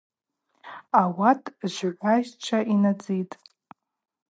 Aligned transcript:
Ауат 0.99 1.43
жвгӏвайщчва 1.73 2.59
йнадзитӏ. 2.71 3.35